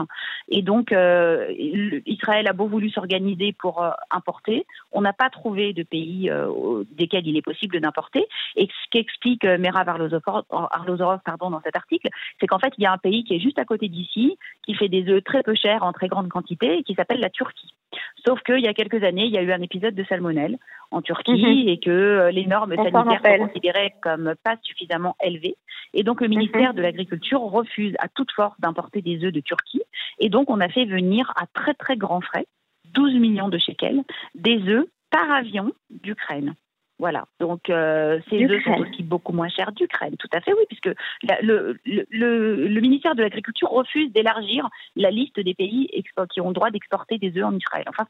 Et 0.49 0.61
donc, 0.61 0.95
Israël 2.05 2.47
a 2.47 2.53
beau 2.53 2.67
voulu 2.67 2.91
s'organiser 2.91 3.55
pour 3.59 3.83
importer, 4.11 4.67
on 4.93 5.01
n'a 5.01 5.15
pas 5.15 5.31
trouvé 5.31 5.73
de 5.73 5.83
pays 5.85 6.31
desquels 6.93 7.27
il 7.27 7.39
est 7.39 7.43
possible 7.43 7.81
d'importer. 7.81 8.27
Et 8.57 8.67
ce 8.67 8.91
qu'explique 8.91 9.45
Mera 9.45 9.85
Arlozorov 9.87 11.21
pardon, 11.25 11.49
dans 11.49 11.63
cet 11.63 11.77
article, 11.77 12.09
c'est 12.39 12.47
qu'en 12.47 12.59
fait, 12.59 12.75
il 12.77 12.85
y 12.85 12.87
a 12.87 12.93
un 12.93 12.99
pays 12.99 13.25
qui 13.25 13.35
est 13.35 13.41
juste 13.41 13.54
à 13.59 13.65
côté 13.65 13.89
d'ici, 13.89 14.39
qui 14.65 14.75
fait 14.75 14.89
des 14.89 15.09
œufs 15.09 15.23
très 15.23 15.43
peu 15.43 15.55
chers 15.55 15.83
en 15.83 15.93
très 15.93 16.09
grande 16.09 16.29
quantité, 16.29 16.79
et 16.79 16.83
qui 16.83 16.95
s'appelle 16.95 17.21
la 17.21 17.31
Turquie. 17.31 17.75
Sauf 18.27 18.41
qu'il 18.43 18.61
y 18.61 18.69
a 18.69 18.75
quelques 18.75 19.03
années, 19.05 19.25
il 19.25 19.33
y 19.33 19.39
a 19.39 19.43
eu 19.43 19.53
un 19.53 19.63
épisode 19.63 19.95
de 19.95 20.05
salmonelle 20.05 20.59
en 20.91 21.03
Turquie 21.03 21.33
mhm. 21.33 21.69
et 21.69 21.79
que 21.79 21.91
euh, 21.91 22.31
les 22.31 22.47
normes 22.47 22.75
sanitaires 22.75 23.21
sont 23.25 23.47
considérées 23.47 23.93
comme 24.03 24.35
pas 24.43 24.57
suffisamment 24.63 25.17
élevées. 25.23 25.57
Et 25.93 26.03
donc 26.03 26.21
le 26.21 26.29
ministère 26.29 26.71
mhm. 26.71 26.77
de 26.77 26.83
l'Agriculture 26.83 27.41
refuse 27.41 27.95
à 27.99 28.09
toute 28.09 28.33
force 28.33 28.59
d'importer 28.61 29.03
des 29.03 29.25
œufs 29.25 29.33
de 29.33 29.41
Turquie. 29.41 29.83
Et 30.19 30.29
donc 30.29 30.51
on 30.51 30.61
a 30.61 30.69
fait 30.69 30.85
venir 30.87 31.33
à 31.37 31.47
très 31.47 31.75
très 31.75 31.97
grands 31.97 32.21
frais, 32.21 32.47
12 32.95 33.15
millions 33.15 33.49
de 33.49 33.59
shekels, 33.59 34.03
des 34.35 34.61
œufs 34.69 34.87
par 35.11 35.31
avion 35.31 35.73
d'Ukraine. 35.91 36.55
Voilà, 37.05 37.27
donc 37.39 37.69
euh, 37.69 38.19
ces 38.31 38.43
œufs 38.47 38.65
sont 38.65 38.79
aussi 38.79 39.03
beaucoup 39.03 39.35
moins 39.35 39.51
chers 39.51 39.73
d'Ukraine, 39.73 40.17
tout 40.19 40.31
à 40.33 40.41
fait, 40.41 40.55
oui, 40.55 40.63
puisque 40.71 40.89
le, 41.43 41.79
le, 41.85 42.81
ministère 42.81 43.15
de 43.15 43.21
l'Agriculture 43.21 43.69
refuse 43.69 44.11
d'élargir 44.11 44.71
la 44.97 45.11
liste 45.11 45.39
des 45.39 45.53
pays 45.53 45.91
qui 46.31 46.41
ont 46.41 46.49
le 46.49 46.55
droit 46.55 46.71
d'exporter 46.71 47.19
des 47.19 47.37
œufs 47.37 47.45
en 47.45 47.55
Israël. 47.55 47.85
Enfin, 47.89 48.07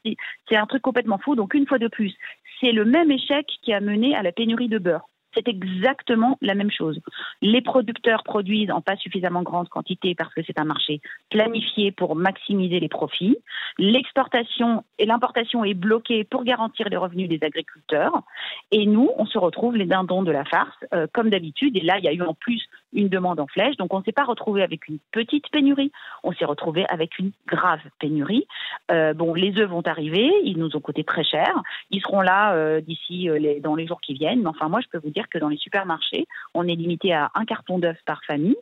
c'est 0.47 0.55
un 0.55 0.65
truc 0.65 0.81
complètement 0.81 1.17
fou. 1.17 1.35
Donc, 1.35 1.55
une 1.55 1.67
fois 1.67 1.77
de 1.77 1.89
plus, 1.89 2.13
c'est 2.61 2.71
le 2.71 2.85
même 2.85 3.11
échec 3.11 3.45
qui 3.63 3.73
a 3.73 3.81
mené 3.81 4.15
à 4.15 4.23
la 4.23 4.31
pénurie 4.31 4.69
de 4.69 4.77
beurre 4.77 5.09
c'est 5.35 5.47
exactement 5.47 6.37
la 6.41 6.55
même 6.55 6.71
chose. 6.71 6.99
Les 7.41 7.61
producteurs 7.61 8.23
produisent 8.23 8.71
en 8.71 8.81
pas 8.81 8.95
suffisamment 8.95 9.43
grande 9.43 9.69
quantité 9.69 10.15
parce 10.15 10.33
que 10.33 10.41
c'est 10.45 10.59
un 10.59 10.65
marché 10.65 11.01
planifié 11.29 11.91
pour 11.91 12.15
maximiser 12.15 12.79
les 12.79 12.89
profits. 12.89 13.37
L'exportation 13.77 14.83
et 14.97 15.05
l'importation 15.05 15.63
est 15.63 15.73
bloquée 15.73 16.23
pour 16.23 16.43
garantir 16.43 16.89
les 16.89 16.97
revenus 16.97 17.29
des 17.29 17.39
agriculteurs. 17.41 18.21
Et 18.71 18.85
nous, 18.85 19.09
on 19.17 19.25
se 19.25 19.37
retrouve 19.37 19.75
les 19.75 19.85
dindons 19.85 20.23
de 20.23 20.31
la 20.31 20.45
farce, 20.45 20.77
euh, 20.93 21.07
comme 21.13 21.29
d'habitude. 21.29 21.75
Et 21.77 21.81
là, 21.81 21.97
il 21.97 22.05
y 22.05 22.07
a 22.07 22.13
eu 22.13 22.21
en 22.21 22.33
plus 22.33 22.63
une 22.95 23.09
demande 23.09 23.39
en 23.39 23.47
flèche. 23.47 23.77
Donc, 23.77 23.93
on 23.93 23.99
ne 23.99 24.03
s'est 24.03 24.11
pas 24.11 24.23
retrouvé 24.23 24.63
avec 24.63 24.87
une 24.87 24.97
petite 25.11 25.49
pénurie. 25.51 25.91
On 26.23 26.33
s'est 26.33 26.45
retrouvé 26.45 26.85
avec 26.89 27.19
une 27.19 27.31
grave 27.47 27.81
pénurie. 27.99 28.47
Euh, 28.91 29.13
bon, 29.13 29.33
les 29.33 29.57
œufs 29.59 29.69
vont 29.69 29.83
arriver. 29.85 30.31
Ils 30.43 30.57
nous 30.57 30.75
ont 30.75 30.81
coûté 30.81 31.03
très 31.03 31.23
cher. 31.23 31.61
Ils 31.91 32.01
seront 32.01 32.21
là 32.21 32.53
euh, 32.55 32.81
d'ici 32.81 33.29
dans 33.61 33.75
les 33.75 33.85
jours 33.85 34.01
qui 34.01 34.13
viennent. 34.13 34.41
Mais 34.41 34.49
enfin, 34.49 34.69
moi, 34.69 34.81
je 34.81 34.87
peux 34.87 34.97
vous 34.97 35.11
dire 35.11 35.29
que 35.29 35.37
dans 35.37 35.49
les 35.49 35.57
supermarchés, 35.57 36.25
on 36.53 36.67
est 36.67 36.75
limité 36.75 37.13
à 37.13 37.31
un 37.35 37.45
carton 37.45 37.79
d'œufs 37.79 37.97
par 38.05 38.23
famille. 38.25 38.57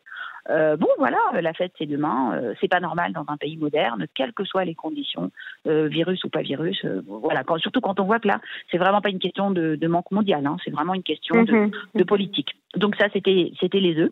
Euh, 0.49 0.75
bon, 0.75 0.89
voilà, 0.97 1.19
la 1.41 1.53
fête 1.53 1.73
c'est 1.77 1.85
demain. 1.85 2.33
Euh, 2.35 2.53
c'est 2.59 2.67
pas 2.67 2.79
normal 2.79 3.13
dans 3.13 3.25
un 3.27 3.37
pays 3.37 3.57
moderne, 3.57 4.07
quelles 4.13 4.33
que 4.33 4.43
soient 4.43 4.65
les 4.65 4.75
conditions, 4.75 5.31
euh, 5.67 5.87
virus 5.87 6.23
ou 6.23 6.29
pas 6.29 6.41
virus. 6.41 6.85
voilà, 7.07 7.43
surtout 7.57 7.81
quand 7.81 7.99
on 7.99 8.05
voit 8.05 8.19
que 8.19 8.27
là, 8.27 8.41
c'est 8.69 8.77
vraiment 8.77 9.01
pas 9.01 9.09
une 9.09 9.19
question 9.19 9.51
de, 9.51 9.87
manque 9.87 10.11
mondial, 10.11 10.45
hein, 10.45 10.57
c'est 10.63 10.71
vraiment 10.71 10.93
une 10.93 11.03
question 11.03 11.43
de, 11.43 11.71
mhm. 11.95 12.05
politique. 12.05 12.55
Donc 12.75 12.95
ça, 12.95 13.07
c'était 13.13 13.51
c'était 13.59 13.79
les 13.79 13.97
œufs. 13.97 14.11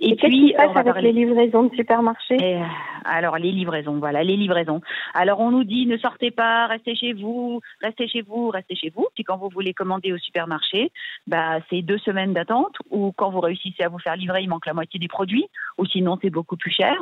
Et, 0.00 0.16
puis, 0.16 0.54
passe 0.56 0.76
avec 0.76 1.02
les 1.02 1.12
livraisons 1.12 1.64
de 1.64 1.74
supermarché 1.74 2.36
euh, 2.40 2.62
Alors, 3.04 3.36
les 3.38 3.52
livraisons, 3.52 3.98
voilà, 3.98 4.22
les 4.22 4.36
livraisons. 4.36 4.80
Alors, 5.14 5.40
on 5.40 5.50
nous 5.50 5.64
dit 5.64 5.86
ne 5.86 5.96
sortez 5.96 6.30
pas, 6.30 6.66
restez 6.66 6.94
chez 6.94 7.12
vous, 7.12 7.60
restez 7.82 8.08
chez 8.08 8.22
vous, 8.22 8.50
restez 8.50 8.76
chez 8.76 8.90
vous. 8.90 9.06
Puis, 9.14 9.24
quand 9.24 9.36
vous 9.36 9.48
voulez 9.48 9.74
commander 9.74 10.12
au 10.12 10.18
supermarché, 10.18 10.92
bah, 11.26 11.58
c'est 11.70 11.82
deux 11.82 11.98
semaines 11.98 12.32
d'attente. 12.32 12.76
Ou 12.90 13.12
quand 13.12 13.30
vous 13.30 13.40
réussissez 13.40 13.82
à 13.82 13.88
vous 13.88 13.98
faire 13.98 14.16
livrer, 14.16 14.42
il 14.42 14.48
manque 14.48 14.66
la 14.66 14.74
moitié 14.74 14.98
des 15.00 15.08
produits. 15.08 15.46
Ou 15.78 15.86
sinon, 15.86 16.18
c'est 16.22 16.30
beaucoup 16.30 16.56
plus 16.56 16.72
cher. 16.72 16.96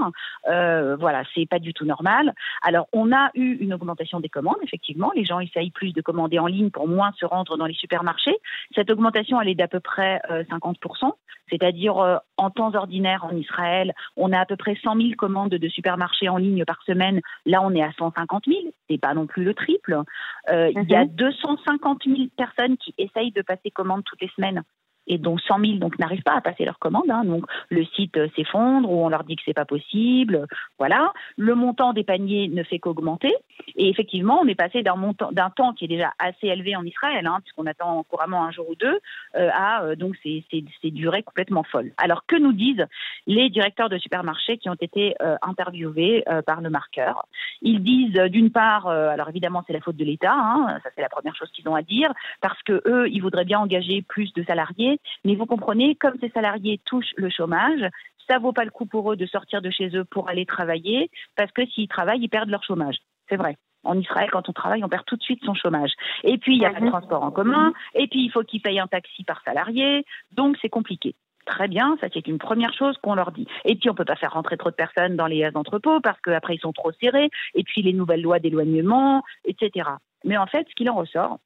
Euh, 0.49 0.97
voilà, 0.97 1.23
c'est 1.35 1.47
pas 1.47 1.59
du 1.59 1.75
tout 1.75 1.85
normal. 1.85 2.35
Alors, 2.62 2.87
on 2.93 3.12
a 3.12 3.31
eu 3.35 3.57
une 3.61 3.75
augmentation 3.75 4.21
des 4.21 4.28
commandes, 4.28 4.57
effectivement. 4.62 5.12
Les 5.14 5.25
gens 5.25 5.40
essayent 5.40 5.71
plus 5.71 5.93
de 5.93 6.00
commander 6.00 6.38
en 6.38 6.47
ligne 6.47 6.71
pour 6.71 6.88
moins 6.88 7.12
se 7.19 7.26
rendre 7.26 7.57
dans 7.57 7.66
les 7.66 7.75
supermarchés. 7.75 8.37
Cette 8.75 8.90
augmentation, 8.90 9.40
elle 9.40 9.49
est 9.49 9.55
d'à 9.55 9.69
peu 9.69 9.81
près 9.81 10.21
50%. 10.28 11.07
Euh, 11.07 11.11
c'est-à-dire, 11.50 11.99
euh, 11.99 12.16
en 12.37 12.50
temps 12.50 12.75
ordinaire 12.75 12.86
en 13.23 13.37
Israël, 13.37 13.93
on 14.16 14.33
a 14.33 14.40
à 14.40 14.47
peu 14.47 14.57
près 14.57 14.76
100 14.83 14.97
000 14.97 15.09
commandes 15.16 15.50
de 15.50 15.69
supermarchés 15.69 16.28
en 16.28 16.37
ligne 16.37 16.64
par 16.64 16.83
semaine. 16.85 17.21
Là, 17.45 17.61
on 17.62 17.75
est 17.75 17.83
à 17.83 17.93
150 17.93 18.45
000. 18.47 18.59
C'est 18.88 18.99
pas 18.99 19.14
non 19.14 19.26
plus 19.26 19.45
le 19.45 19.55
triple. 19.55 20.02
Euh, 20.50 20.71
il 20.75 20.90
y 20.90 20.95
a 20.95 21.05
250 21.05 22.07
mhm. 22.07 22.16
000 22.16 22.28
personnes 22.37 22.76
qui 22.76 22.95
essayent 22.99 23.33
de 23.33 23.43
passer 23.43 23.71
commande 23.71 24.05
toutes 24.05 24.21
les 24.21 24.31
semaines. 24.37 24.62
Et 25.06 25.18
dont 25.18 25.38
100 25.38 25.60
000 25.60 25.72
donc 25.78 25.98
n'arrivent 25.98 26.22
pas 26.22 26.36
à 26.36 26.40
passer 26.40 26.64
leur 26.64 26.78
commande. 26.78 27.10
Hein. 27.10 27.25
donc 27.25 27.44
le 27.70 27.84
site 27.84 28.16
euh, 28.16 28.28
s'effondre 28.36 28.90
ou 28.90 29.04
on 29.04 29.08
leur 29.08 29.25
dit 29.25 29.36
que 29.36 29.42
c'est 29.44 29.54
pas 29.54 29.64
possible. 29.64 30.46
Voilà, 30.78 31.12
le 31.36 31.54
montant 31.54 31.92
des 31.92 32.04
paniers 32.04 32.48
ne 32.48 32.62
fait 32.62 32.78
qu'augmenter 32.78 33.34
et 33.76 33.88
effectivement 33.88 34.40
on 34.42 34.46
est 34.46 34.54
passé 34.54 34.82
d'un 34.82 34.96
montant 34.96 35.30
d'un 35.32 35.50
temps 35.50 35.72
qui 35.72 35.84
est 35.84 35.88
déjà 35.88 36.12
assez 36.18 36.48
élevé 36.48 36.76
en 36.76 36.84
Israël, 36.84 37.26
hein, 37.26 37.38
puisqu'on 37.42 37.66
attend 37.66 38.02
couramment 38.04 38.44
un 38.44 38.50
jour 38.50 38.68
ou 38.68 38.75
deux, 38.75 38.98
euh, 39.36 39.50
à 39.52 39.82
euh, 39.82 39.96
donc 39.96 40.14
c'est 40.22 40.44
c'est 40.50 40.90
durée 40.90 41.22
complètement 41.22 41.62
folle. 41.62 41.92
Alors 41.98 42.26
que 42.26 42.36
nous 42.36 42.52
disent 42.52 42.86
les 43.26 43.50
directeurs 43.50 43.88
de 43.88 43.98
supermarchés 43.98 44.58
qui 44.58 44.68
ont 44.68 44.76
été 44.80 45.14
interviewés 45.42 46.25
par 46.46 46.60
le 46.60 46.70
marqueur? 46.70 47.26
Ils 47.62 47.82
disent 47.82 48.14
d'une 48.30 48.50
part, 48.50 48.86
alors 48.86 49.28
évidemment 49.28 49.64
c'est 49.66 49.72
la 49.72 49.80
faute 49.80 49.96
de 49.96 50.04
l'État, 50.04 50.32
hein, 50.32 50.78
ça 50.82 50.90
c'est 50.94 51.02
la 51.02 51.08
première 51.08 51.34
chose 51.34 51.50
qu'ils 51.52 51.68
ont 51.68 51.75
à 51.75 51.82
dire, 51.82 52.12
parce 52.40 52.62
que 52.62 52.82
eux 52.86 53.08
ils 53.10 53.20
voudraient 53.20 53.44
bien 53.44 53.60
engager 53.60 54.02
plus 54.02 54.32
de 54.34 54.44
salariés 54.44 54.95
mais 55.24 55.34
vous 55.34 55.46
comprenez, 55.46 55.94
comme 55.96 56.14
ces 56.20 56.30
salariés 56.30 56.80
touchent 56.84 57.14
le 57.16 57.30
chômage, 57.30 57.88
ça 58.28 58.38
vaut 58.38 58.52
pas 58.52 58.64
le 58.64 58.70
coup 58.70 58.86
pour 58.86 59.12
eux 59.12 59.16
de 59.16 59.26
sortir 59.26 59.62
de 59.62 59.70
chez 59.70 59.96
eux 59.96 60.04
pour 60.04 60.28
aller 60.28 60.46
travailler, 60.46 61.10
parce 61.36 61.52
que 61.52 61.64
s'ils 61.66 61.88
travaillent, 61.88 62.22
ils 62.22 62.28
perdent 62.28 62.50
leur 62.50 62.64
chômage. 62.64 62.96
C'est 63.28 63.36
vrai. 63.36 63.56
En 63.84 63.98
Israël, 63.98 64.28
quand 64.32 64.48
on 64.48 64.52
travaille, 64.52 64.82
on 64.82 64.88
perd 64.88 65.04
tout 65.04 65.16
de 65.16 65.22
suite 65.22 65.44
son 65.44 65.54
chômage. 65.54 65.92
Et 66.24 66.38
puis, 66.38 66.56
il 66.56 66.62
y 66.62 66.66
a 66.66 66.72
le 66.72 66.80
mhm. 66.80 66.90
transport 66.90 67.22
en 67.22 67.30
commun, 67.30 67.72
et 67.94 68.08
puis 68.08 68.24
il 68.24 68.30
faut 68.30 68.42
qu'ils 68.42 68.60
payent 68.60 68.80
un 68.80 68.88
taxi 68.88 69.22
par 69.24 69.42
salarié, 69.44 70.04
donc 70.32 70.56
c'est 70.60 70.68
compliqué. 70.68 71.14
Très 71.46 71.68
bien, 71.68 71.96
ça 72.00 72.08
c'est 72.12 72.26
une 72.26 72.38
première 72.38 72.74
chose 72.74 72.98
qu'on 73.00 73.14
leur 73.14 73.30
dit. 73.30 73.46
Et 73.64 73.76
puis 73.76 73.88
on 73.88 73.94
peut 73.94 74.04
pas 74.04 74.16
faire 74.16 74.32
rentrer 74.32 74.56
trop 74.56 74.70
de 74.70 74.74
personnes 74.74 75.14
dans 75.14 75.28
les 75.28 75.48
entrepôts 75.54 76.00
parce 76.00 76.20
qu'après 76.20 76.56
ils 76.56 76.60
sont 76.60 76.72
trop 76.72 76.90
serrés. 77.00 77.30
Et 77.54 77.62
puis 77.62 77.82
les 77.82 77.92
nouvelles 77.92 78.20
lois 78.20 78.40
d'éloignement, 78.40 79.22
etc. 79.44 79.90
Mais 80.24 80.36
en 80.36 80.46
fait, 80.46 80.66
ce 80.68 80.74
qu'il 80.74 80.90
en 80.90 80.96
ressort, 80.96 81.38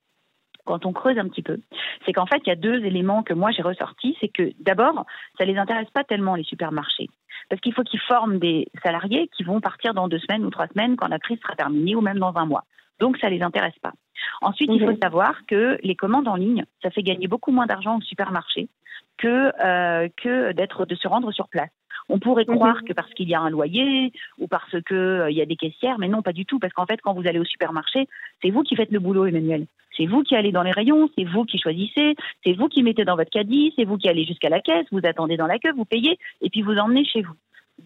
quand 0.71 0.87
on 0.87 0.93
creuse 0.93 1.19
un 1.19 1.29
petit 1.29 1.43
peu, 1.43 1.59
c'est 2.07 2.13
qu'en 2.13 2.27
fait, 2.27 2.41
il 2.47 2.49
y 2.49 2.53
a 2.53 2.57
deux 2.57 2.85
éléments 2.85 3.25
que 3.25 3.35
moi 3.35 3.51
j'ai 3.51 3.63
ressortis. 3.63 4.17
C'est 4.21 4.29
que 4.29 4.53
d'abord, 4.61 5.05
ça 5.37 5.45
les 5.45 5.57
intéresse 5.57 5.91
pas 5.91 6.05
tellement 6.05 6.37
les 6.37 6.45
supermarchés. 6.45 7.09
Parce 7.49 7.61
qu'il 7.61 7.75
faut 7.75 7.83
qu'ils 7.83 8.01
forment 8.01 8.39
des 8.39 8.69
salariés 8.85 9.29
qui 9.37 9.43
vont 9.43 9.61
partir 9.61 9.95
dans 9.95 10.07
deux 10.07 10.21
semaines 10.21 10.45
ou 10.45 10.51
trois 10.51 10.69
semaines 10.69 10.97
quand 10.97 11.09
la 11.09 11.19
crise 11.19 11.41
sera 11.41 11.57
terminée 11.57 11.97
ou 11.97 12.01
même 12.01 12.21
dans 12.21 12.37
un 12.37 12.47
mois. 12.47 12.65
Donc, 13.01 13.19
ça 13.19 13.29
les 13.29 13.43
intéresse 13.43 13.79
pas. 13.83 13.93
Ensuite, 14.43 14.71
il 14.73 14.85
faut 14.85 14.97
savoir 15.03 15.35
que 15.47 15.79
les 15.83 15.97
commandes 15.97 16.29
en 16.29 16.37
ligne, 16.37 16.65
ça 16.83 16.91
fait 16.91 17.03
gagner 17.03 17.27
beaucoup 17.27 17.51
moins 17.51 17.67
d'argent 17.67 17.99
au 17.99 18.03
supermarché 18.03 18.69
que, 19.17 19.53
euh, 19.65 20.09
que 20.23 20.53
d'être, 20.53 20.87
de 20.87 20.95
se 20.95 21.09
rendre 21.09 21.33
sur 21.33 21.49
place. 21.49 21.71
On 22.11 22.19
pourrait 22.19 22.45
mhm. 22.47 22.57
croire 22.57 22.83
que 22.85 22.93
parce 22.93 23.13
qu'il 23.15 23.29
y 23.29 23.35
a 23.35 23.41
un 23.41 23.51
loyer 23.51 24.13
ou 24.39 24.49
parce 24.49 24.71
qu'il 24.83 24.97
euh, 24.97 25.31
y 25.31 25.41
a 25.41 25.47
des 25.47 25.57
caissières, 25.57 25.99
mais 25.99 26.09
non, 26.09 26.23
pas 26.23 26.33
du 26.33 26.45
tout, 26.45 26.59
parce 26.59 26.73
qu'en 26.73 26.87
fait, 26.87 27.01
quand 27.01 27.15
vous 27.15 27.27
allez 27.27 27.39
au 27.39 27.45
supermarché, 27.45 28.09
c'est 28.43 28.51
vous 28.51 28.63
qui 28.63 28.75
faites 28.75 28.91
le 28.91 28.99
boulot, 28.99 29.27
Emmanuel. 29.27 29.67
C'est 29.97 30.07
vous 30.07 30.23
qui 30.23 30.35
allez 30.35 30.51
dans 30.51 30.63
les 30.63 30.73
rayons, 30.73 31.09
c'est 31.17 31.25
vous 31.25 31.45
qui 31.45 31.59
choisissez, 31.59 32.17
c'est 32.45 32.53
vous 32.55 32.69
qui 32.69 32.83
mettez 32.83 33.05
dans 33.05 33.17
votre 33.17 33.31
caddie, 33.31 33.73
c'est 33.77 33.85
vous 33.85 33.97
qui 33.97 34.09
allez 34.09 34.25
jusqu'à 34.25 34.49
la 34.49 34.61
caisse, 34.61 34.87
vous 34.91 35.01
attendez 35.05 35.37
dans 35.37 35.47
la 35.47 35.59
queue, 35.59 35.73
vous 35.77 35.85
payez, 35.85 36.19
et 36.41 36.51
puis 36.51 36.63
vous 36.63 36.77
emmenez 36.77 37.05
chez 37.05 37.23
vous. 37.23 37.35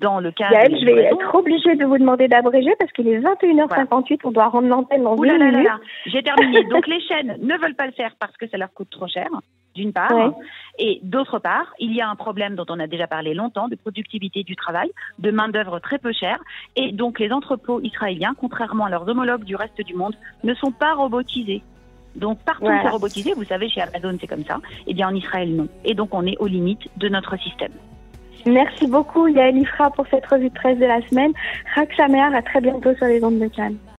Dans 0.00 0.20
le 0.20 0.30
cas 0.32 0.50
Yael, 0.50 0.76
je 0.78 0.84
vais 0.84 1.04
être 1.04 1.34
obligée 1.34 1.76
de 1.76 1.84
vous 1.84 1.98
demander 1.98 2.28
d'abréger 2.28 2.72
parce 2.78 2.92
qu'il 2.92 3.08
est 3.08 3.20
21h58, 3.20 4.20
on 4.24 4.30
doit 4.30 4.48
rendre 4.48 4.68
l'antenne 4.68 5.04
dans 5.04 5.16
une 5.16 5.44
minute. 5.44 5.68
J'ai 6.06 6.22
terminé. 6.22 6.64
Donc 6.70 6.86
les 6.86 7.00
chaînes 7.00 7.36
ne 7.40 7.56
veulent 7.56 7.76
pas 7.76 7.86
le 7.86 7.92
faire 7.92 8.14
parce 8.18 8.36
que 8.36 8.48
ça 8.48 8.56
leur 8.56 8.72
coûte 8.72 8.90
trop 8.90 9.08
cher 9.08 9.28
d'une 9.74 9.92
part. 9.92 10.32
Et 10.78 11.00
d'autre 11.02 11.38
part, 11.38 11.74
il 11.78 11.94
y 11.94 12.00
a 12.00 12.08
un 12.08 12.14
problème 12.16 12.54
dont 12.54 12.66
on 12.68 12.78
a 12.78 12.86
déjà 12.86 13.06
parlé 13.06 13.34
longtemps 13.34 13.68
de 13.68 13.74
productivité 13.76 14.42
du 14.42 14.56
travail, 14.56 14.90
de 15.18 15.30
main-d'œuvre 15.30 15.80
très 15.80 15.98
peu 15.98 16.12
chère. 16.12 16.38
Et 16.76 16.92
donc, 16.92 17.18
les 17.18 17.32
entrepôts 17.32 17.80
israéliens, 17.80 18.34
contrairement 18.38 18.84
à 18.84 18.90
leurs 18.90 19.08
homologues 19.08 19.44
du 19.44 19.56
reste 19.56 19.80
du 19.82 19.94
monde, 19.94 20.14
ne 20.44 20.54
sont 20.54 20.70
pas 20.70 20.94
robotisés. 20.94 21.62
Donc 22.16 22.38
partout 22.44 22.66
c'est 22.66 22.88
robotisé, 22.88 23.32
vous 23.34 23.42
savez 23.42 23.68
chez 23.68 23.80
Amazon 23.80 24.16
c'est 24.20 24.28
comme 24.28 24.44
ça, 24.44 24.60
eh 24.86 24.94
bien 24.94 25.08
en 25.08 25.14
Israël 25.16 25.54
non. 25.54 25.66
Et 25.84 25.94
donc 25.94 26.14
on 26.14 26.24
est 26.24 26.36
aux 26.38 26.46
limites 26.46 26.88
de 26.96 27.08
notre 27.08 27.36
système. 27.40 27.72
Merci 28.46 28.86
beaucoup 28.86 29.26
Yael 29.26 29.56
Ifra 29.56 29.90
pour 29.90 30.06
cette 30.08 30.26
revue 30.26 30.50
de 30.50 30.54
presse 30.54 30.78
de 30.78 30.86
la 30.86 31.00
semaine. 31.08 31.32
Rak 31.74 31.90
à 31.98 32.42
très 32.42 32.60
bientôt 32.60 32.94
sur 32.94 33.06
les 33.06 33.22
ondes 33.24 33.38
de 33.38 33.48
Cannes. 33.48 33.78